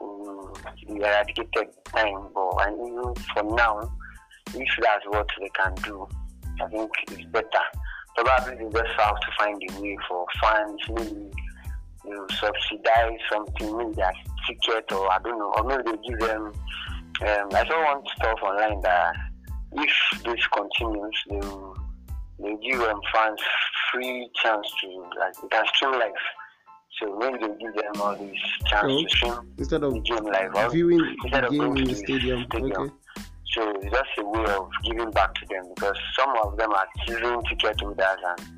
will 0.00 0.56
be 0.86 0.96
eradicated 0.96 1.68
time. 1.86 2.28
But 2.34 2.66
and 2.66 2.88
even 2.88 3.14
for 3.34 3.42
now, 3.56 3.80
if 4.54 4.68
that's 4.80 5.06
what 5.06 5.28
they 5.40 5.48
can 5.50 5.74
do, 5.84 6.08
I 6.60 6.68
think 6.68 6.90
it's 7.10 7.24
better. 7.30 7.64
Probably 8.16 8.56
they 8.56 8.70
just 8.70 9.00
have 9.00 9.18
to 9.20 9.26
find 9.38 9.60
a 9.70 9.80
way 9.80 9.98
for 10.08 10.24
fans, 10.40 10.80
maybe 10.88 11.30
you 12.06 12.26
subsidize 12.38 13.18
something, 13.32 13.76
maybe 13.76 13.94
that 13.94 14.14
ticket, 14.46 14.92
or 14.92 15.10
I 15.10 15.18
don't 15.22 15.38
know, 15.38 15.52
or 15.56 15.64
maybe 15.64 15.82
they 15.84 16.08
give 16.08 16.20
them. 16.20 16.52
Um, 17.22 17.48
I 17.52 17.64
saw 17.66 17.94
one 17.94 18.02
stuff 18.16 18.38
online 18.42 18.80
that 18.82 19.14
if 19.72 20.22
this 20.24 20.46
continues, 20.48 21.22
they 21.28 21.36
will, 21.36 21.76
they 22.38 22.56
give 22.68 22.80
them 22.80 23.00
fans 23.12 23.40
free 23.92 24.28
chance 24.42 24.66
to 24.80 24.88
like 25.18 25.34
they 25.40 25.48
can 25.48 25.66
stream 25.74 25.92
live. 25.92 26.12
So 27.00 27.16
when 27.16 27.32
they 27.32 27.48
give 27.48 27.74
them 27.74 28.00
all 28.00 28.16
these 28.16 28.38
chance 28.66 28.84
oh, 28.84 29.02
to 29.02 29.08
stream 29.08 29.34
instead 29.58 29.82
of 29.82 29.94
the 29.94 30.00
game 30.00 30.24
live, 30.24 30.72
viewing 30.72 31.16
instead 31.24 31.44
the 31.44 31.50
game 31.50 31.76
in 31.76 31.84
the 31.84 31.94
stadium. 31.94 32.46
stadium. 32.50 32.72
Okay. 32.72 32.92
So 33.54 33.70
it's 33.76 33.90
just 33.90 34.10
a 34.18 34.24
way 34.24 34.44
of 34.46 34.68
giving 34.84 35.10
back 35.12 35.34
to 35.34 35.46
them 35.46 35.64
because 35.74 35.96
some 36.18 36.36
of 36.42 36.56
them 36.56 36.72
are 36.72 36.86
season 37.06 37.40
ticket 37.44 37.80
holders 37.80 38.18
and 38.26 38.48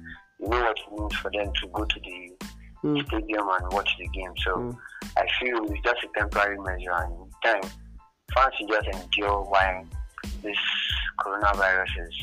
you 0.40 0.48
know 0.48 0.60
what 0.60 0.78
it 0.78 1.00
means 1.00 1.14
for 1.16 1.30
them 1.30 1.52
to 1.60 1.68
go 1.68 1.84
to 1.84 2.00
the 2.00 2.46
mm. 2.82 3.06
stadium 3.06 3.48
and 3.48 3.72
watch 3.72 3.90
the 3.98 4.06
game. 4.08 4.32
So 4.44 4.56
mm. 4.56 4.78
I 5.16 5.26
feel 5.40 5.64
it's 5.72 5.82
just 5.82 6.04
a 6.04 6.18
temporary 6.18 6.58
measure 6.58 6.92
and 6.92 7.32
time 7.44 7.70
fans 8.34 8.54
should 8.58 8.68
just 8.68 8.88
endure 8.88 9.42
while 9.42 9.84
this 10.42 10.56
coronavirus 11.20 12.08
is 12.08 12.14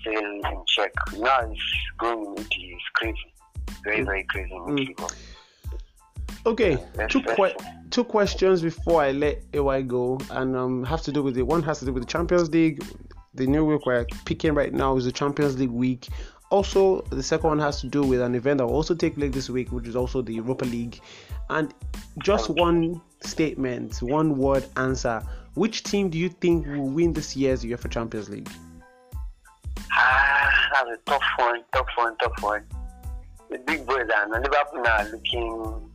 still 0.00 0.20
in 0.20 0.42
check. 0.66 0.92
Now 1.18 1.40
it's 1.50 1.60
going 1.98 2.36
into 2.36 2.46
it's 2.56 2.82
crazy. 2.94 3.34
Very, 3.84 4.02
very 4.02 4.24
crazy 4.24 4.54
in 4.54 4.60
mm. 4.62 5.14
Okay, 6.46 6.78
two 7.08 7.22
que- 7.22 7.54
two 7.90 8.04
questions 8.04 8.62
before 8.62 9.02
I 9.02 9.12
let 9.12 9.42
AY 9.52 9.82
go, 9.82 10.18
and 10.30 10.56
um, 10.56 10.84
have 10.84 11.02
to 11.02 11.12
do 11.12 11.22
with 11.22 11.36
it. 11.36 11.42
One 11.42 11.62
has 11.64 11.80
to 11.80 11.84
do 11.84 11.92
with 11.92 12.04
the 12.04 12.08
Champions 12.08 12.48
League. 12.50 12.82
The 13.34 13.46
new 13.46 13.64
week 13.64 13.84
we're 13.84 14.06
picking 14.24 14.54
right 14.54 14.72
now 14.72 14.96
is 14.96 15.04
the 15.04 15.12
Champions 15.12 15.58
League 15.58 15.70
week. 15.70 16.08
Also, 16.50 17.02
the 17.10 17.22
second 17.22 17.48
one 17.48 17.58
has 17.58 17.80
to 17.82 17.86
do 17.86 18.02
with 18.02 18.22
an 18.22 18.34
event 18.34 18.58
that 18.58 18.66
will 18.66 18.74
also 18.74 18.94
take 18.94 19.16
place 19.16 19.34
this 19.34 19.50
week, 19.50 19.70
which 19.70 19.86
is 19.86 19.94
also 19.94 20.22
the 20.22 20.34
Europa 20.34 20.64
League. 20.64 21.00
And 21.50 21.74
just 22.18 22.48
one 22.48 23.00
statement, 23.20 24.00
one 24.00 24.38
word 24.38 24.64
answer. 24.76 25.22
Which 25.54 25.82
team 25.82 26.08
do 26.08 26.16
you 26.16 26.28
think 26.28 26.66
will 26.66 26.88
win 26.88 27.12
this 27.12 27.36
year's 27.36 27.64
UEFA 27.64 27.90
Champions 27.90 28.30
League? 28.30 28.48
Ah, 29.92 30.68
that's 30.72 30.90
a 30.90 30.96
tough 31.04 31.22
one, 31.36 31.64
tough 31.72 31.88
one, 31.96 32.16
tough 32.16 32.40
one. 32.40 32.64
The 33.50 33.58
big 33.58 33.86
boys 33.86 34.08
are 34.14 34.28
Liverpool 34.28 34.82
now 34.82 35.02
looking 35.10 35.90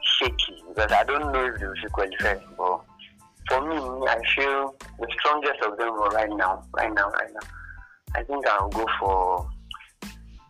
shaky 0.00 0.62
because 0.68 0.90
I 0.90 1.04
don't 1.04 1.32
know 1.32 1.46
if 1.46 1.60
they 1.60 1.66
will 1.66 1.74
qualify. 1.92 2.38
But 2.56 2.84
for 3.48 3.60
me, 3.68 3.76
I 4.08 4.20
feel 4.34 4.74
the 4.98 5.06
strongest 5.18 5.60
of 5.62 5.76
them 5.76 5.94
right 6.12 6.30
now, 6.30 6.64
right 6.72 6.92
now, 6.92 7.10
right 7.10 7.32
now. 7.32 7.48
I 8.14 8.22
think 8.22 8.46
I'll 8.46 8.70
go 8.70 8.86
for 8.98 9.50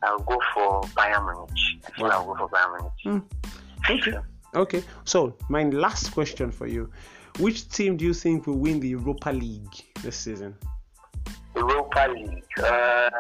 I'll 0.03 0.19
go 0.21 0.39
for 0.55 0.83
Bayern 0.97 1.25
Munich. 1.25 1.51
I 1.87 1.91
think 1.91 2.09
wow. 2.09 2.11
I'll 2.11 2.27
go 2.27 2.35
for 2.37 2.49
Bayern 2.49 2.91
Munich. 3.05 3.27
Mm. 3.87 3.91
Okay. 3.91 4.19
Okay. 4.55 4.83
So 5.05 5.35
my 5.49 5.65
last 5.65 6.13
question 6.13 6.51
for 6.51 6.67
you: 6.67 6.91
Which 7.39 7.69
team 7.69 7.97
do 7.97 8.05
you 8.05 8.15
think 8.15 8.47
will 8.47 8.59
win 8.59 8.81
the 8.81 8.89
Europa 8.89 9.31
League 9.31 9.75
this 10.03 10.17
season? 10.17 10.57
Europa 11.55 12.09
League. 12.13 12.45
Uh, 12.59 13.11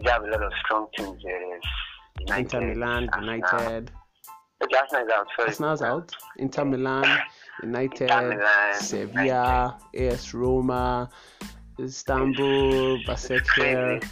you 0.00 0.10
have 0.10 0.22
a 0.22 0.26
lot 0.26 0.42
of 0.42 0.52
strong 0.64 0.86
teams 0.96 1.22
there. 1.22 1.60
United, 2.20 2.40
Inter 2.40 2.60
Milan, 2.60 3.08
United. 3.20 3.90
Arsenal 4.60 5.06
is 5.06 5.12
out. 5.12 5.26
Sorry. 5.36 5.48
Arsenal's 5.48 5.82
out. 5.82 6.12
Inter 6.36 6.64
Milan, 6.72 7.18
United, 7.62 8.02
Inter 8.02 8.28
Milan, 8.28 8.74
Sevilla, 8.74 9.78
United. 9.92 10.14
AS 10.14 10.34
Roma, 10.34 11.10
Istanbul, 11.78 12.98
Basaksehir. 13.06 14.02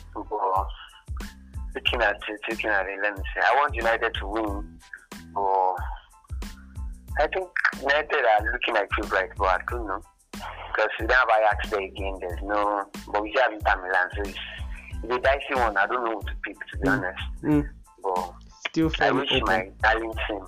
Looking 1.76 2.02
at 2.02 2.16
it, 2.16 2.40
looking 2.50 2.70
at 2.70 2.86
it, 2.86 2.98
let 3.02 3.16
me 3.16 3.22
say, 3.34 3.42
I 3.44 3.54
want 3.56 3.74
United 3.74 4.14
to 4.14 4.26
win, 4.26 4.80
but 5.34 5.74
I 7.18 7.26
think 7.32 7.48
United 7.80 8.24
are 8.24 8.52
looking 8.52 8.76
at 8.76 8.80
like 8.80 8.90
favorite, 8.98 9.32
but 9.36 9.44
I 9.46 9.58
don't 9.70 9.86
know 9.86 10.00
because 10.76 10.90
we 11.00 11.06
don't 11.06 11.16
have 11.16 11.28
Ajax 11.38 11.70
there 11.70 11.80
again. 11.80 12.18
There's 12.20 12.42
no, 12.42 12.84
but 13.12 13.22
we 13.22 13.34
have 13.42 13.52
Inter 13.52 13.76
Milan, 13.76 14.08
so 14.14 14.22
it's, 14.22 14.38
it's 15.02 15.14
a 15.14 15.18
dicey 15.20 15.54
one. 15.54 15.76
I 15.76 15.86
don't 15.86 16.04
know 16.04 16.20
who 16.20 16.22
to 16.22 16.32
pick, 16.44 16.56
to 16.70 16.78
be 16.78 16.88
mm. 16.88 16.92
honest. 16.92 17.22
Mm. 17.42 17.68
But 18.02 18.34
still 18.68 18.92
I 19.00 19.10
wish 19.12 19.32
open. 19.32 19.44
my 19.46 19.70
darling 19.82 20.14
team, 20.28 20.40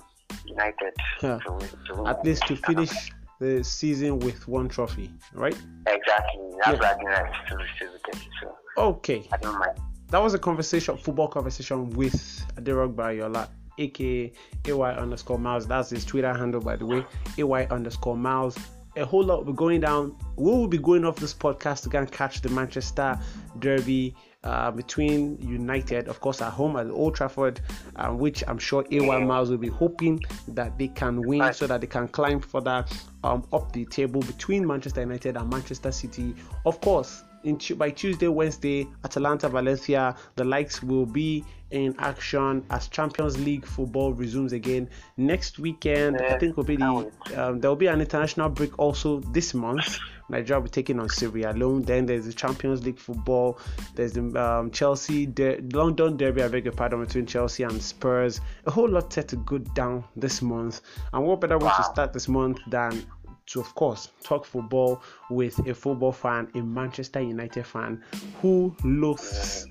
United, 0.45 0.93
yeah. 1.21 1.39
to, 1.39 1.67
to 1.87 2.07
at 2.07 2.23
least 2.23 2.47
to 2.47 2.55
finish 2.55 2.91
the 3.39 3.63
season 3.63 4.19
with 4.19 4.47
one 4.47 4.69
trophy, 4.69 5.11
right? 5.33 5.57
Exactly. 5.87 6.49
That's 6.65 6.67
yeah. 6.67 6.73
what 6.73 7.07
I 7.07 7.21
like 7.23 7.47
to 7.47 7.55
receive 7.55 7.95
it. 7.95 8.17
So 8.41 8.55
okay. 8.77 9.27
I 9.31 9.37
don't 9.37 9.57
mind. 9.57 9.79
That 10.09 10.21
was 10.21 10.33
a 10.33 10.39
conversation, 10.39 10.97
football 10.97 11.27
conversation 11.27 11.89
with 11.91 12.13
Adirog 12.55 12.95
Bayola, 12.95 13.47
aka 13.77 14.31
AY 14.67 14.91
underscore 14.95 15.39
Miles. 15.39 15.67
That's 15.67 15.91
his 15.91 16.03
Twitter 16.03 16.33
handle, 16.33 16.61
by 16.61 16.75
the 16.75 16.85
way. 16.85 17.05
AY 17.37 17.67
underscore 17.67 18.17
Miles 18.17 18.57
a 18.99 19.05
whole 19.05 19.23
lot 19.23 19.45
will 19.45 19.53
be 19.53 19.57
going 19.57 19.81
down. 19.81 20.15
We 20.35 20.45
will 20.45 20.67
be 20.67 20.77
going 20.77 21.05
off 21.05 21.17
this 21.17 21.33
podcast 21.33 21.83
to 21.83 21.89
go 21.89 21.99
and 21.99 22.11
catch 22.11 22.41
the 22.41 22.49
Manchester 22.49 23.17
Derby 23.59 24.15
uh, 24.43 24.71
between 24.71 25.37
United, 25.41 26.07
of 26.07 26.19
course, 26.21 26.41
at 26.41 26.51
home 26.51 26.75
at 26.77 26.87
Old 26.87 27.15
Trafford, 27.15 27.61
uh, 27.95 28.09
which 28.09 28.43
I'm 28.47 28.57
sure 28.57 28.85
AY 28.91 29.23
Miles 29.23 29.49
will 29.49 29.57
be 29.57 29.67
hoping 29.67 30.19
that 30.49 30.77
they 30.77 30.87
can 30.87 31.21
win 31.21 31.53
so 31.53 31.67
that 31.67 31.81
they 31.81 31.87
can 31.87 32.07
climb 32.07 32.39
further 32.39 32.85
um, 33.23 33.45
up 33.53 33.71
the 33.73 33.85
table 33.85 34.21
between 34.21 34.65
Manchester 34.65 35.01
United 35.01 35.37
and 35.37 35.49
Manchester 35.49 35.91
City. 35.91 36.35
Of 36.65 36.81
course, 36.81 37.23
in 37.43 37.59
by 37.77 37.89
Tuesday, 37.89 38.27
Wednesday, 38.27 38.87
Atalanta, 39.03 39.49
Valencia, 39.49 40.15
the 40.35 40.43
likes 40.43 40.83
will 40.83 41.05
be 41.05 41.43
in 41.71 41.95
action 41.99 42.65
as 42.71 42.87
Champions 42.87 43.37
League 43.39 43.65
football 43.65 44.13
resumes 44.13 44.53
again 44.53 44.89
next 45.17 45.59
weekend. 45.59 46.17
Yeah, 46.19 46.35
I 46.35 46.39
think 46.39 46.57
will 46.57 46.63
be 46.63 46.77
the 46.77 47.11
um, 47.35 47.59
there 47.59 47.69
will 47.69 47.75
be 47.75 47.87
an 47.87 48.01
international 48.01 48.49
break 48.49 48.77
also 48.79 49.19
this 49.31 49.53
month. 49.53 49.99
Nigeria 50.29 50.59
will 50.59 50.65
be 50.65 50.69
taking 50.69 50.99
on 50.99 51.09
Sierra 51.09 51.53
Leone. 51.53 51.81
Then 51.81 52.05
there's 52.05 52.25
the 52.25 52.33
Champions 52.33 52.85
League 52.85 52.99
football. 52.99 53.59
There's 53.95 54.13
the 54.13 54.21
um, 54.39 54.69
Chelsea, 54.71 55.25
De- 55.25 55.59
London 55.73 56.17
Derby. 56.17 56.43
I 56.43 56.47
beg 56.47 56.65
your 56.65 56.73
pardon 56.73 57.03
between 57.03 57.25
Chelsea 57.25 57.63
and 57.63 57.81
Spurs. 57.81 58.39
A 58.65 58.71
whole 58.71 58.87
lot 58.87 59.11
set 59.11 59.27
to 59.29 59.37
go 59.37 59.57
down 59.57 60.03
this 60.15 60.41
month. 60.41 60.81
And 61.13 61.25
what 61.25 61.41
better 61.41 61.57
way 61.57 61.65
wow. 61.65 61.77
to 61.77 61.83
start 61.83 62.13
this 62.13 62.27
month 62.27 62.59
than 62.67 63.03
to, 63.49 63.59
of 63.59 63.73
course, 63.75 64.09
talk 64.23 64.45
football 64.45 65.01
with 65.29 65.57
a 65.67 65.73
football 65.73 66.11
fan, 66.11 66.49
a 66.55 66.61
Manchester 66.61 67.21
United 67.21 67.65
fan 67.65 68.03
who 68.41 68.75
loathes 68.83 69.67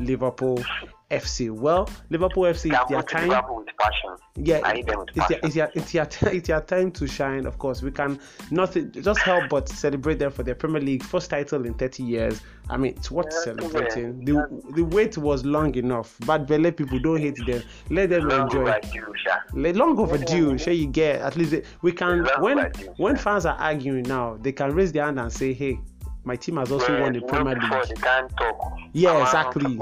Liverpool 0.00 0.62
FC. 1.12 1.50
Well, 1.50 1.88
Liverpool 2.10 2.44
FC, 2.44 2.72
it's 2.72 2.90
their 2.90 3.02
time. 3.02 3.30
Yeah, 4.36 4.60
it's, 4.64 5.54
Your, 5.54 5.68
it's, 5.74 5.94
your, 5.94 6.08
it's, 6.32 6.48
your 6.48 6.60
time 6.62 6.90
to 6.92 7.06
shine. 7.06 7.44
Of 7.46 7.58
course, 7.58 7.82
we 7.82 7.90
can 7.90 8.18
nothing 8.50 8.90
just 8.92 9.20
help 9.20 9.50
but 9.50 9.68
celebrate 9.68 10.18
them 10.18 10.32
for 10.32 10.42
their 10.42 10.54
Premier 10.54 10.80
League 10.80 11.02
first 11.02 11.28
title 11.30 11.66
in 11.66 11.74
30 11.74 12.02
years. 12.02 12.40
I 12.70 12.78
mean, 12.78 12.94
it's 12.96 13.10
worth 13.10 13.26
yeah, 13.30 13.40
celebrating. 13.44 14.26
Yeah. 14.26 14.46
The 14.46 14.72
the 14.76 14.82
wait 14.84 15.18
was 15.18 15.44
long 15.44 15.74
enough. 15.74 16.16
But 16.24 16.46
Bele 16.46 16.70
people 16.70 16.98
don't 16.98 17.20
hate 17.20 17.36
them. 17.46 17.62
Let 17.90 18.08
them 18.10 18.28
long 18.28 18.42
enjoy. 18.42 18.62
Overdue, 18.62 19.14
Let, 19.52 19.76
long 19.76 19.98
overdue. 19.98 20.56
Sure, 20.56 20.72
you 20.72 20.86
get 20.86 21.20
at 21.20 21.36
least 21.36 21.54
we 21.82 21.92
can 21.92 22.26
when 22.38 22.58
overdue, 22.58 22.94
when 22.96 23.16
fans 23.16 23.44
are 23.44 23.56
arguing 23.56 24.04
now, 24.04 24.38
they 24.40 24.52
can 24.52 24.74
raise 24.74 24.92
their 24.92 25.04
hand 25.04 25.20
and 25.20 25.30
say, 25.30 25.52
"Hey, 25.52 25.78
my 26.24 26.36
team 26.36 26.56
has 26.56 26.72
also 26.72 26.98
won 27.00 27.12
the 27.12 27.20
Premier 27.20 27.54
League." 27.54 27.98
Yeah, 28.94 29.22
exactly. 29.22 29.78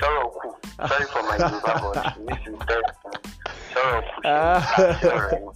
Choroku. 0.00 0.54
Sorry 0.88 1.06
for 1.06 1.22
my 1.22 1.36
Yoruba, 1.36 1.92
but 1.94 2.26
this 2.26 2.46
is 2.46 2.58
best. 2.66 2.92
Choroku. 4.24 5.54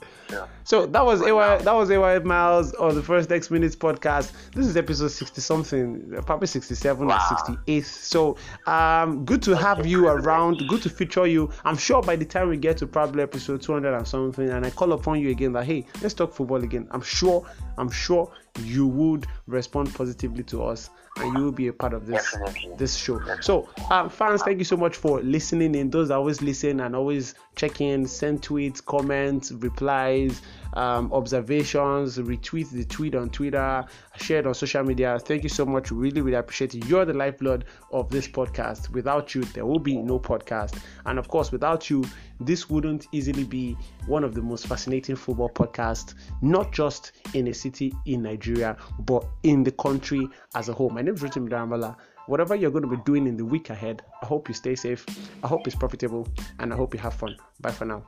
So 0.65 0.87
that 0.87 1.05
was 1.05 1.21
AY, 1.21 1.59
that 1.59 1.73
was 1.73 1.91
AY 1.91 2.21
Miles 2.21 2.73
on 2.75 2.95
the 2.95 3.03
first 3.03 3.31
X 3.31 3.51
Minutes 3.51 3.77
podcast. 3.77 4.33
This 4.53 4.67
is 4.67 4.77
episode 4.77 5.09
60 5.09 5.41
something, 5.41 6.23
probably 6.25 6.47
67 6.47 7.07
wow. 7.07 7.17
or 7.17 7.37
68. 7.37 7.85
So 7.85 8.37
um 8.67 9.25
good 9.25 9.43
to 9.43 9.55
have 9.57 9.85
you 9.87 10.09
around, 10.09 10.67
good 10.69 10.83
to 10.83 10.89
feature 10.89 11.27
you. 11.27 11.51
I'm 11.65 11.77
sure 11.77 12.03
by 12.03 12.17
the 12.17 12.25
time 12.25 12.49
we 12.49 12.57
get 12.57 12.79
to 12.79 12.87
probably 12.87 13.23
episode 13.23 13.61
200 13.61 13.95
and 13.95 14.09
something 14.09 14.49
and 14.49 14.65
I 14.65 14.71
call 14.71 14.93
upon 14.93 15.21
you 15.21 15.31
again 15.31 15.53
that 15.53 15.67
hey, 15.67 15.87
let's 16.01 16.15
talk 16.15 16.33
football 16.33 16.63
again. 16.63 16.89
I'm 16.93 17.03
sure, 17.03 17.47
I'm 17.77 17.91
sure 17.91 18.33
you 18.63 18.87
would 18.87 19.27
respond 19.47 19.95
positively 19.95 20.45
to 20.45 20.65
us 20.65 20.91
and 21.17 21.37
you 21.37 21.45
will 21.45 21.53
be 21.53 21.69
a 21.69 21.73
part 21.73 21.93
of 21.93 22.07
this 22.07 22.33
Definitely. 22.33 22.77
this 22.77 22.97
show. 22.97 23.21
So, 23.41 23.69
um, 23.91 24.09
fans, 24.09 24.43
thank 24.43 24.59
you 24.59 24.65
so 24.65 24.77
much 24.77 24.97
for 24.97 25.21
listening. 25.21 25.75
In 25.75 25.91
those 25.91 26.09
that 26.09 26.15
always 26.15 26.41
listen 26.43 26.81
and 26.81 26.97
always 26.97 27.35
check 27.57 27.81
in, 27.81 28.07
send 28.07 28.43
tweets, 28.43 28.85
comments, 28.85 29.53
replies, 29.53 30.41
um, 30.75 31.13
observations, 31.13 32.19
retweet 32.19 32.71
the 32.71 32.85
tweet 32.85 33.15
on 33.15 33.31
Twitter, 33.31 33.85
share 34.17 34.41
it 34.41 34.47
on 34.47 34.55
social 34.55 34.83
media. 34.85 35.19
Thank 35.19 35.43
you 35.43 35.49
so 35.49 35.65
much. 35.67 35.91
Really, 35.91 36.21
really 36.21 36.37
appreciate 36.37 36.75
it. 36.75 36.87
You're 36.87 37.05
the 37.05 37.15
lifeblood 37.15 37.65
of 37.93 38.11
this 38.11 38.29
podcast. 38.29 38.91
Without 38.91 39.35
you, 39.35 39.43
there 39.45 39.67
will 39.67 39.79
be 39.79 39.97
no 39.97 40.19
podcast. 40.19 40.79
And 41.07 41.19
of 41.19 41.29
course, 41.29 41.53
without 41.53 41.91
you, 41.91 42.05
this 42.41 42.69
wouldn't 42.69 43.07
easily 43.13 43.45
be 43.45 43.77
one 44.07 44.25
of 44.25 44.35
the 44.35 44.43
most 44.43 44.67
fascinating 44.67 45.17
football 45.17 45.51
podcasts, 45.51 46.15
not 46.41 46.73
just 46.73 47.13
in 47.35 47.49
a 47.49 47.55
city 47.55 47.95
in 48.07 48.23
Nigeria, 48.23 48.77
but 49.01 49.25
in 49.43 49.63
the 49.63 49.73
country 49.73 50.27
as 50.55 50.69
a 50.69 50.73
whole. 50.73 50.91
My 50.91 51.03
name 51.03 51.15
is 51.15 51.23
Rotimi 51.23 51.49
Daramala. 51.49 51.97
Whatever 52.27 52.55
you're 52.55 52.71
going 52.71 52.89
to 52.89 52.97
be 52.97 53.03
doing 53.05 53.27
in 53.27 53.37
the 53.37 53.45
week 53.45 53.71
ahead, 53.71 54.03
I 54.23 54.27
hope 54.27 54.49
you 54.49 54.55
stay 54.55 54.77
safe. 54.77 55.05
I 55.43 55.49
hope 55.49 55.67
it's 55.67 55.75
profitable, 55.77 56.29
and 56.61 56.73
I 56.73 56.77
hope 56.77 56.95
you 56.95 57.01
have 57.01 57.15
fun. 57.15 57.37
Bye 57.61 57.73
for 57.73 57.85
now. 57.85 58.07